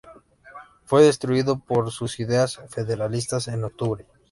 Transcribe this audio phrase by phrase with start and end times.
[0.83, 4.07] Fue destituido por sus ideas federalistas en octubre.